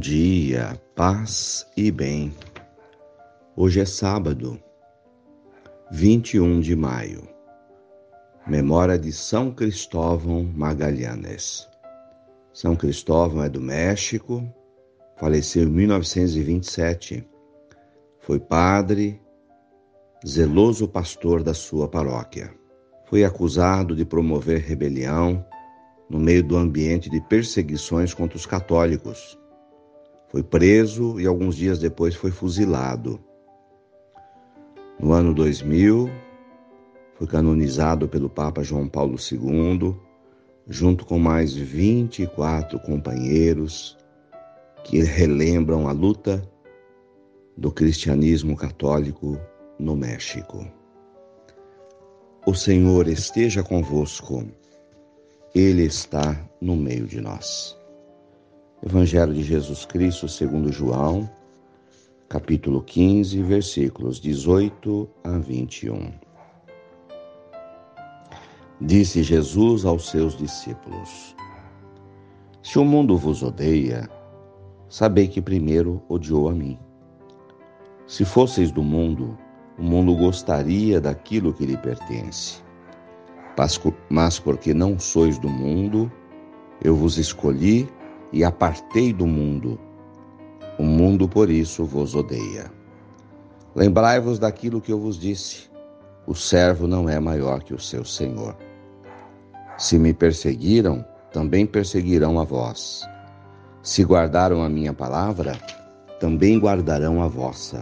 dia, 0.00 0.80
paz 0.96 1.66
e 1.76 1.90
bem. 1.90 2.32
Hoje 3.54 3.80
é 3.80 3.84
sábado, 3.84 4.58
21 5.90 6.58
de 6.60 6.74
maio, 6.74 7.28
memória 8.46 8.98
de 8.98 9.12
São 9.12 9.50
Cristóvão 9.52 10.42
Magalhães. 10.42 11.68
São 12.50 12.74
Cristóvão 12.74 13.44
é 13.44 13.48
do 13.50 13.60
México, 13.60 14.42
faleceu 15.18 15.64
em 15.64 15.70
1927. 15.70 17.28
Foi 18.20 18.40
padre, 18.40 19.20
zeloso 20.26 20.88
pastor 20.88 21.42
da 21.42 21.52
sua 21.52 21.86
paróquia. 21.86 22.50
Foi 23.04 23.22
acusado 23.22 23.94
de 23.94 24.06
promover 24.06 24.60
rebelião 24.60 25.44
no 26.08 26.18
meio 26.18 26.42
do 26.42 26.56
ambiente 26.56 27.10
de 27.10 27.20
perseguições 27.20 28.14
contra 28.14 28.38
os 28.38 28.46
católicos 28.46 29.38
foi 30.30 30.42
preso 30.42 31.20
e 31.20 31.26
alguns 31.26 31.56
dias 31.56 31.78
depois 31.78 32.14
foi 32.14 32.30
fuzilado. 32.30 33.20
No 34.98 35.12
ano 35.12 35.34
2000, 35.34 36.08
foi 37.16 37.26
canonizado 37.26 38.08
pelo 38.08 38.30
Papa 38.30 38.62
João 38.62 38.88
Paulo 38.88 39.16
II, 39.16 39.96
junto 40.68 41.04
com 41.04 41.18
mais 41.18 41.54
24 41.54 42.78
companheiros 42.80 43.98
que 44.84 45.02
relembram 45.02 45.88
a 45.88 45.92
luta 45.92 46.42
do 47.56 47.72
cristianismo 47.72 48.56
católico 48.56 49.38
no 49.78 49.96
México. 49.96 50.64
O 52.46 52.54
Senhor 52.54 53.08
esteja 53.08 53.62
convosco, 53.62 54.46
Ele 55.54 55.84
está 55.84 56.48
no 56.60 56.76
meio 56.76 57.06
de 57.06 57.20
nós. 57.20 57.79
Evangelho 58.82 59.34
de 59.34 59.42
Jesus 59.42 59.84
Cristo 59.84 60.26
segundo 60.26 60.72
João, 60.72 61.28
capítulo 62.30 62.80
15, 62.80 63.42
versículos 63.42 64.18
18 64.18 65.06
a 65.22 65.32
21. 65.36 66.10
Disse 68.80 69.22
Jesus 69.22 69.84
aos 69.84 70.08
seus 70.08 70.34
discípulos: 70.34 71.36
Se 72.62 72.78
o 72.78 72.84
mundo 72.86 73.18
vos 73.18 73.42
odeia, 73.42 74.08
sabei 74.88 75.28
que 75.28 75.42
primeiro 75.42 76.02
odiou 76.08 76.48
a 76.48 76.52
mim. 76.54 76.78
Se 78.06 78.24
fosseis 78.24 78.72
do 78.72 78.82
mundo, 78.82 79.36
o 79.78 79.82
mundo 79.82 80.16
gostaria 80.16 81.02
daquilo 81.02 81.52
que 81.52 81.66
lhe 81.66 81.76
pertence. 81.76 82.62
Mas 84.08 84.38
porque 84.38 84.72
não 84.72 84.98
sois 84.98 85.38
do 85.38 85.50
mundo, 85.50 86.10
eu 86.82 86.96
vos 86.96 87.18
escolhi 87.18 87.86
e 88.32 88.44
apartei 88.44 89.12
do 89.12 89.26
mundo. 89.26 89.78
O 90.78 90.82
mundo 90.82 91.28
por 91.28 91.50
isso 91.50 91.84
vos 91.84 92.14
odeia. 92.14 92.70
Lembrai-vos 93.74 94.38
daquilo 94.38 94.80
que 94.80 94.92
eu 94.92 94.98
vos 94.98 95.18
disse: 95.18 95.70
o 96.26 96.34
servo 96.34 96.86
não 96.86 97.08
é 97.08 97.18
maior 97.18 97.62
que 97.62 97.74
o 97.74 97.78
seu 97.78 98.04
senhor. 98.04 98.56
Se 99.78 99.98
me 99.98 100.12
perseguiram, 100.12 101.04
também 101.32 101.66
perseguirão 101.66 102.38
a 102.38 102.44
vós. 102.44 103.02
Se 103.82 104.04
guardaram 104.04 104.62
a 104.62 104.68
minha 104.68 104.92
palavra, 104.92 105.58
também 106.18 106.58
guardarão 106.58 107.22
a 107.22 107.28
vossa. 107.28 107.80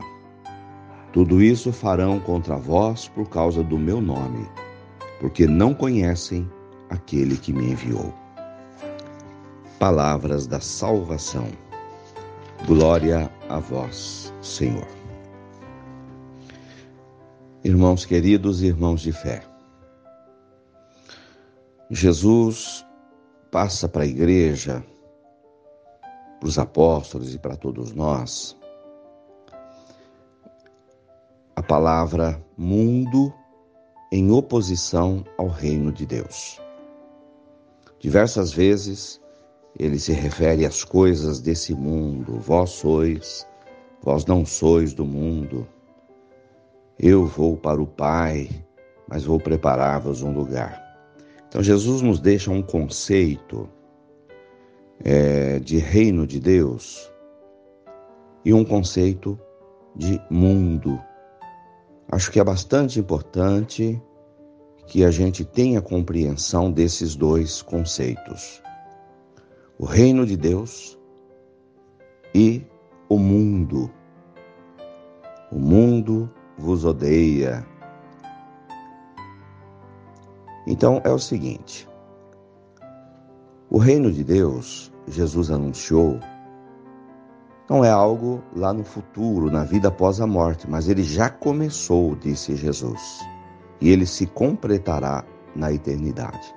Tudo 1.12 1.43
isso 1.43 1.73
farão 1.73 2.21
contra 2.21 2.57
vós 2.57 3.09
por 3.09 3.29
causa 3.29 3.65
do 3.65 3.79
meu 3.79 4.01
nome, 4.01 4.47
porque 5.19 5.47
não 5.47 5.75
conhecem 5.75 6.49
aquele 6.91 7.37
que 7.37 7.53
me 7.53 7.72
enviou 7.72 8.15
palavras 9.78 10.47
da 10.47 10.61
salvação. 10.61 11.47
Glória 12.66 13.31
a 13.49 13.61
vós, 13.61 14.33
Senhor. 14.43 14.89
Irmãos 17.62 18.05
queridos 18.05 18.61
e 18.62 18.66
irmãos 18.66 19.00
de 19.00 19.12
fé, 19.12 19.43
Jesus 21.91 22.84
passa 23.50 23.89
para 23.89 24.03
a 24.03 24.06
igreja, 24.06 24.84
para 26.41 26.49
os 26.49 26.59
apóstolos 26.59 27.34
e 27.34 27.39
para 27.39 27.56
todos 27.56 27.93
nós, 27.93 28.56
a 31.55 31.62
palavra 31.62 32.43
mundo 32.56 33.33
em 34.10 34.31
oposição 34.31 35.25
ao 35.37 35.49
reino 35.49 35.93
de 35.93 36.06
Deus. 36.06 36.60
Diversas 38.00 38.53
vezes, 38.53 39.21
ele 39.77 39.99
se 39.99 40.12
refere 40.12 40.65
às 40.65 40.84
coisas 40.84 41.41
desse 41.41 41.75
mundo. 41.75 42.39
Vós 42.39 42.71
sois, 42.71 43.47
vós 44.03 44.25
não 44.27 44.45
sois 44.45 44.95
do 44.95 45.05
mundo. 45.05 45.67
Eu 46.99 47.27
vou 47.27 47.56
para 47.56 47.81
o 47.81 47.87
Pai, 47.87 48.49
mas 49.09 49.25
vou 49.25 49.39
preparar-vos 49.39 50.23
um 50.23 50.33
lugar. 50.33 50.84
Então, 51.49 51.62
Jesus 51.62 52.03
nos 52.03 52.21
deixa 52.21 52.51
um 52.51 52.62
conceito 52.62 53.69
é, 55.05 55.59
de 55.61 55.78
reino 55.78 56.27
de 56.27 56.41
Deus 56.41 57.11
e 58.45 58.53
um 58.53 58.65
conceito 58.65 59.39
de 59.95 60.21
mundo. 60.28 61.01
Acho 62.11 62.31
que 62.31 62.41
é 62.41 62.45
bastante 62.45 62.99
importante 62.99 64.01
que 64.87 65.05
a 65.05 65.11
gente 65.11 65.45
tenha 65.45 65.81
compreensão 65.81 66.73
desses 66.73 67.15
dois 67.15 67.62
conceitos 67.62 68.62
o 69.78 69.87
reino 69.87 70.27
de 70.27 70.37
Deus 70.37 70.99
e 72.34 72.66
o 73.09 73.16
mundo. 73.16 73.89
O 75.53 75.59
mundo 75.59 76.28
vos 76.59 76.84
odeia. 76.84 77.65
Então 80.66 81.00
é 81.05 81.11
o 81.11 81.19
seguinte: 81.19 81.89
o 83.71 83.78
reino 83.78 84.11
de 84.11 84.25
Deus, 84.25 84.93
Jesus 85.06 85.50
anunciou, 85.50 86.19
não 87.71 87.84
é 87.84 87.91
algo 87.91 88.43
lá 88.56 88.72
no 88.72 88.83
futuro, 88.83 89.50
na 89.50 89.62
vida 89.62 89.89
após 89.89 90.21
a 90.21 90.27
morte, 90.27 90.69
mas 90.69 90.89
ele 90.89 91.05
já 91.05 91.31
começou, 91.31 92.16
disse 92.16 92.56
Jesus, 92.56 93.21
e 93.81 93.91
ele 93.91 94.06
se 94.06 94.27
completará 94.27 95.25
na 95.55 95.72
eternidade. 95.72 96.53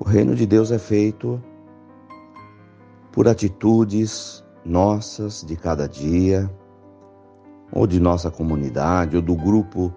O 0.00 0.04
reino 0.04 0.34
de 0.34 0.46
Deus 0.46 0.70
é 0.70 0.78
feito 0.78 1.42
por 3.18 3.26
atitudes 3.26 4.44
nossas 4.64 5.42
de 5.42 5.56
cada 5.56 5.88
dia, 5.88 6.48
ou 7.72 7.84
de 7.84 7.98
nossa 7.98 8.30
comunidade, 8.30 9.16
ou 9.16 9.22
do 9.22 9.34
grupo 9.34 9.92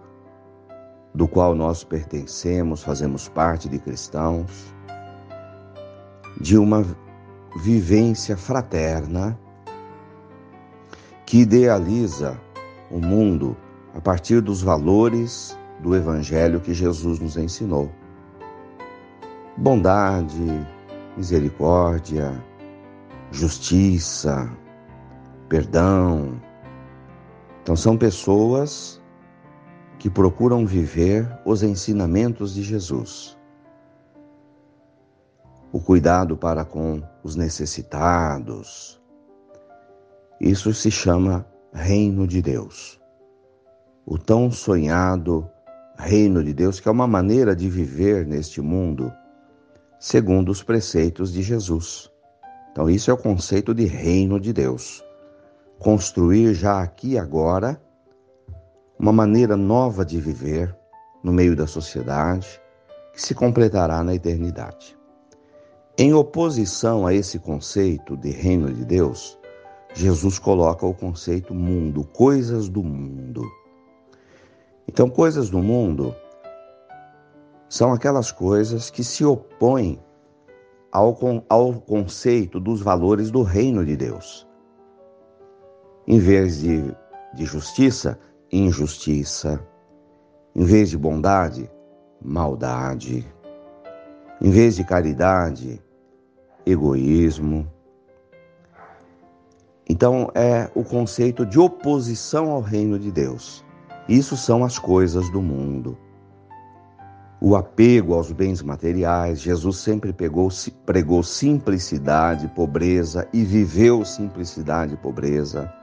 do 1.13 1.27
qual 1.27 1.53
nós 1.53 1.83
pertencemos, 1.83 2.81
fazemos 2.81 3.29
parte 3.29 3.69
de 3.69 3.77
cristãos, 3.77 4.73
de 6.39 6.57
uma 6.57 6.83
vivência 7.57 8.35
fraterna 8.35 9.39
que 11.23 11.41
idealiza 11.41 12.41
o 12.89 12.99
mundo 12.99 13.55
a 13.93 14.01
partir 14.01 14.41
dos 14.41 14.63
valores 14.63 15.55
do 15.79 15.95
Evangelho 15.95 16.59
que 16.59 16.73
Jesus 16.73 17.19
nos 17.19 17.37
ensinou. 17.37 17.91
Bondade, 19.55 20.67
misericórdia, 21.15 22.33
justiça, 23.31 24.51
perdão. 25.47 26.41
Então, 27.61 27.75
são 27.75 27.97
pessoas 27.97 29.01
que 29.97 30.09
procuram 30.09 30.65
viver 30.65 31.27
os 31.45 31.63
ensinamentos 31.63 32.53
de 32.53 32.63
Jesus. 32.63 33.37
O 35.71 35.79
cuidado 35.79 36.35
para 36.35 36.65
com 36.65 37.01
os 37.23 37.35
necessitados. 37.35 39.01
Isso 40.39 40.73
se 40.73 40.91
chama 40.91 41.45
Reino 41.71 42.27
de 42.27 42.41
Deus. 42.41 42.99
O 44.05 44.17
tão 44.17 44.51
sonhado 44.51 45.49
Reino 45.97 46.43
de 46.43 46.51
Deus, 46.53 46.79
que 46.79 46.89
é 46.89 46.91
uma 46.91 47.07
maneira 47.07 47.55
de 47.55 47.69
viver 47.69 48.25
neste 48.25 48.59
mundo 48.59 49.13
segundo 49.99 50.49
os 50.49 50.63
preceitos 50.63 51.31
de 51.31 51.43
Jesus. 51.43 52.11
Então, 52.71 52.89
isso 52.89 53.11
é 53.11 53.13
o 53.13 53.17
conceito 53.17 53.73
de 53.73 53.85
reino 53.85 54.39
de 54.39 54.53
Deus. 54.53 55.03
Construir 55.79 56.53
já 56.53 56.81
aqui 56.81 57.11
e 57.11 57.17
agora 57.17 57.81
uma 58.97 59.11
maneira 59.11 59.57
nova 59.57 60.05
de 60.05 60.19
viver 60.19 60.75
no 61.23 61.33
meio 61.33 61.55
da 61.55 61.67
sociedade 61.67 62.61
que 63.13 63.21
se 63.21 63.35
completará 63.35 64.03
na 64.03 64.15
eternidade. 64.15 64.97
Em 65.97 66.13
oposição 66.13 67.05
a 67.05 67.13
esse 67.13 67.37
conceito 67.37 68.15
de 68.15 68.29
reino 68.29 68.71
de 68.71 68.85
Deus, 68.85 69.37
Jesus 69.93 70.39
coloca 70.39 70.85
o 70.85 70.93
conceito 70.93 71.53
mundo, 71.53 72.05
coisas 72.05 72.69
do 72.69 72.81
mundo. 72.81 73.43
Então, 74.87 75.09
coisas 75.09 75.49
do 75.49 75.59
mundo 75.59 76.15
são 77.67 77.91
aquelas 77.91 78.31
coisas 78.31 78.89
que 78.89 79.03
se 79.03 79.25
opõem 79.25 79.99
ao, 80.91 81.17
ao 81.47 81.73
conceito 81.73 82.59
dos 82.59 82.81
valores 82.81 83.31
do 83.31 83.43
reino 83.43 83.85
de 83.85 83.95
Deus. 83.95 84.47
Em 86.05 86.19
vez 86.19 86.59
de, 86.59 86.93
de 87.33 87.45
justiça, 87.45 88.19
injustiça. 88.51 89.65
Em 90.53 90.65
vez 90.65 90.89
de 90.89 90.97
bondade, 90.97 91.71
maldade. 92.21 93.25
Em 94.41 94.49
vez 94.49 94.75
de 94.75 94.83
caridade, 94.83 95.81
egoísmo. 96.65 97.71
Então 99.87 100.29
é 100.35 100.69
o 100.75 100.83
conceito 100.83 101.45
de 101.45 101.59
oposição 101.59 102.49
ao 102.51 102.61
reino 102.61 102.99
de 102.99 103.11
Deus. 103.11 103.63
Isso 104.09 104.35
são 104.35 104.63
as 104.63 104.77
coisas 104.77 105.29
do 105.29 105.41
mundo 105.41 105.97
o 107.41 107.55
apego 107.55 108.13
aos 108.13 108.31
bens 108.31 108.61
materiais. 108.61 109.41
Jesus 109.41 109.77
sempre 109.77 110.13
pegou, 110.13 110.49
pregou 110.85 111.23
simplicidade, 111.23 112.47
pobreza 112.49 113.27
e 113.33 113.43
viveu 113.43 114.05
simplicidade 114.05 114.93
e 114.93 114.97
pobreza. 114.97 115.73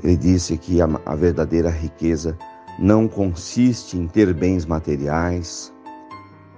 Ele 0.00 0.16
disse 0.16 0.56
que 0.56 0.80
a, 0.80 0.88
a 1.04 1.16
verdadeira 1.16 1.68
riqueza 1.68 2.38
não 2.78 3.08
consiste 3.08 3.98
em 3.98 4.06
ter 4.06 4.32
bens 4.32 4.64
materiais, 4.64 5.74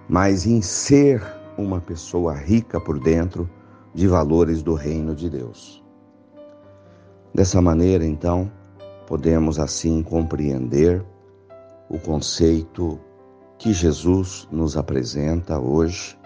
mas 0.07 0.45
em 0.45 0.61
ser 0.61 1.23
uma 1.57 1.81
pessoa 1.81 2.35
rica 2.35 2.79
por 2.79 3.01
dentro 3.01 3.49
de 3.95 4.07
valores 4.07 4.63
do 4.63 4.75
reino 4.75 5.15
de 5.15 5.31
Deus. 5.31 5.83
Dessa 7.35 7.63
maneira, 7.63 8.05
então, 8.05 8.53
podemos 9.07 9.59
assim 9.59 10.03
compreender 10.03 11.03
o 11.89 11.99
conceito 11.99 13.01
que 13.61 13.75
Jesus 13.75 14.49
nos 14.51 14.75
apresenta 14.75 15.61
hoje 15.61 16.19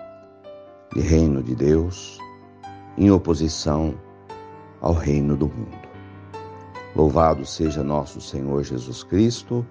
de 0.95 1.01
reino 1.01 1.43
de 1.43 1.57
Deus 1.57 2.17
em 2.97 3.11
oposição 3.11 3.93
ao 4.81 4.93
reino 4.93 5.37
do 5.37 5.49
mundo. 5.49 5.89
Louvado 6.95 7.45
seja 7.45 7.83
nosso 7.83 8.21
Senhor 8.21 8.63
Jesus 8.63 9.03
Cristo, 9.03 9.67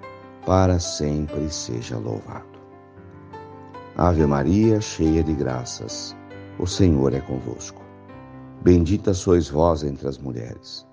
para 0.45 0.77
sempre 0.77 1.49
seja 1.49 1.97
louvado. 1.97 2.59
Ave 3.95 4.25
Maria, 4.25 4.81
cheia 4.81 5.23
de 5.23 5.33
graças, 5.33 6.13
o 6.59 6.67
Senhor 6.67 7.13
é 7.13 7.21
convosco. 7.21 7.81
Bendita 8.61 9.13
sois 9.13 9.47
vós 9.47 9.83
entre 9.83 10.05
as 10.09 10.17
mulheres. 10.17 10.85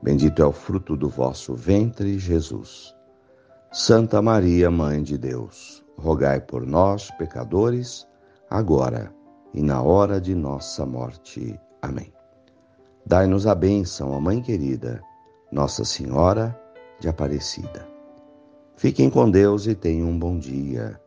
Bendito 0.00 0.40
é 0.40 0.46
o 0.46 0.52
fruto 0.52 0.96
do 0.96 1.08
vosso 1.08 1.52
ventre, 1.54 2.16
Jesus. 2.16 2.94
Santa 3.72 4.22
Maria, 4.22 4.70
Mãe 4.70 5.02
de 5.02 5.18
Deus 5.18 5.71
rogai 5.98 6.40
por 6.40 6.66
nós, 6.66 7.10
pecadores, 7.12 8.06
agora 8.50 9.12
e 9.54 9.62
na 9.62 9.82
hora 9.82 10.20
de 10.20 10.34
nossa 10.34 10.84
morte. 10.86 11.58
Amém. 11.80 12.12
Dai-nos 13.04 13.46
a 13.46 13.54
bênção, 13.54 14.14
a 14.14 14.20
Mãe 14.20 14.40
querida, 14.40 15.02
Nossa 15.50 15.84
Senhora 15.84 16.58
de 17.00 17.08
Aparecida. 17.08 17.86
Fiquem 18.76 19.10
com 19.10 19.30
Deus 19.30 19.66
e 19.66 19.74
tenham 19.74 20.08
um 20.08 20.18
bom 20.18 20.38
dia. 20.38 21.00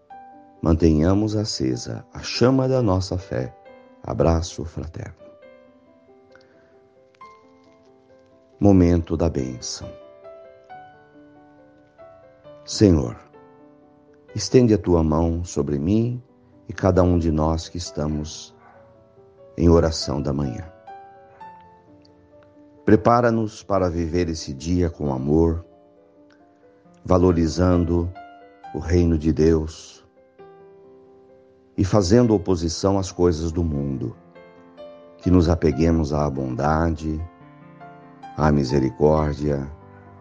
Mantenhamos 0.62 1.36
acesa 1.36 2.06
a 2.14 2.20
chama 2.20 2.68
da 2.68 2.82
nossa 2.82 3.18
fé. 3.18 3.56
Abraço 4.04 4.66
fraterno. 4.66 5.16
Momento 8.60 9.18
da 9.18 9.30
bênção. 9.30 9.90
Senhor, 12.66 13.16
Estende 14.36 14.74
a 14.74 14.78
tua 14.78 15.02
mão 15.02 15.46
sobre 15.46 15.80
mim 15.80 16.22
e 16.68 16.74
cada 16.74 17.02
um 17.02 17.18
de 17.18 17.32
nós 17.32 17.70
que 17.70 17.78
estamos 17.78 18.54
em 19.58 19.70
oração 19.70 20.22
da 20.22 20.34
manhã. 20.34 20.70
Prepara-nos 22.84 23.64
para 23.64 23.90
viver 23.90 24.28
esse 24.28 24.54
dia 24.54 24.90
com 24.90 25.14
amor, 25.14 25.66
valorizando 27.06 28.12
o 28.74 28.80
reino 28.80 29.18
de 29.18 29.32
Deus 29.32 30.06
e 31.78 31.86
fazendo 31.86 32.36
oposição 32.36 33.00
às 33.00 33.14
coisas 33.14 33.54
do 33.54 33.64
mundo. 33.64 34.18
Que 35.20 35.32
nos 35.32 35.48
apeguemos 35.48 36.12
à 36.12 36.30
bondade, 36.30 37.24
à 38.36 38.52
misericórdia, 38.52 39.72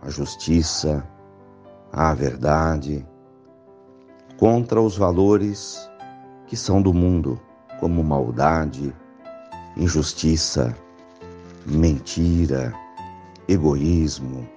à 0.00 0.08
justiça, 0.08 1.05
à 1.93 2.14
verdade 2.14 3.05
contra 4.39 4.81
os 4.81 4.97
valores 4.97 5.89
que 6.47 6.57
são 6.57 6.83
do 6.83 6.93
mundo, 6.93 7.41
como 7.81 8.03
maldade, 8.03 8.95
injustiça, 9.77 10.77
mentira, 11.67 12.73
egoísmo. 13.49 14.49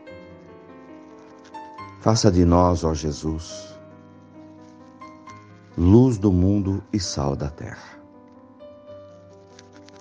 Faça 2.02 2.32
de 2.32 2.46
nós, 2.46 2.84
ó 2.84 2.94
Jesus, 2.94 3.78
luz 5.78 6.18
do 6.18 6.32
mundo 6.32 6.84
e 6.92 7.00
sal 7.00 7.36
da 7.36 7.50
terra. 7.50 7.98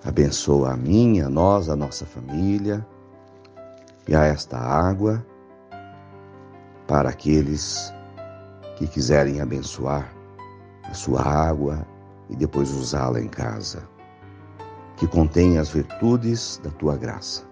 Abençoa 0.05 0.73
a 0.73 0.76
mim, 0.76 1.20
a 1.20 1.28
nós, 1.28 1.69
a 1.69 1.75
nossa 1.75 2.06
família 2.06 2.87
e 4.06 4.14
a 4.14 4.25
esta 4.25 4.56
água 4.56 5.25
para 6.87 7.08
aqueles 7.11 7.93
que 8.76 8.87
quiserem 8.87 9.40
abençoar 9.40 10.12
a 10.84 10.94
sua 10.94 11.23
água 11.23 11.87
e 12.31 12.37
depois 12.37 12.70
usá-la 12.70 13.20
em 13.20 13.28
casa, 13.28 13.82
que 14.96 15.06
contém 15.06 15.58
as 15.58 15.70
virtudes 15.70 16.61
da 16.62 16.70
tua 16.70 16.96
graça. 16.96 17.44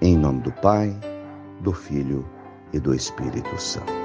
Em 0.00 0.16
nome 0.16 0.40
do 0.40 0.52
Pai, 0.52 0.96
do 1.60 1.72
Filho 1.72 2.24
e 2.72 2.78
do 2.78 2.94
Espírito 2.94 3.60
Santo. 3.60 4.03